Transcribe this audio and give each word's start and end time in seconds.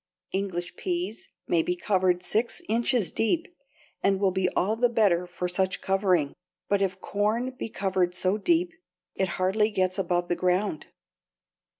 English 0.31 0.75
peas 0.77 1.27
may 1.47 1.61
be 1.61 1.75
covered 1.75 2.23
six 2.23 2.59
inches 2.67 3.13
deep 3.13 3.47
and 4.01 4.19
will 4.19 4.31
be 4.31 4.49
all 4.55 4.75
the 4.75 4.89
better 4.89 5.27
for 5.27 5.47
such 5.47 5.79
covering, 5.79 6.33
but 6.67 6.81
if 6.81 6.99
corn 6.99 7.51
be 7.51 7.69
covered 7.69 8.15
so 8.15 8.35
deep, 8.35 8.71
it 9.13 9.27
hardly 9.37 9.69
gets 9.69 9.99
above 9.99 10.27
the 10.27 10.35
ground. 10.35 10.87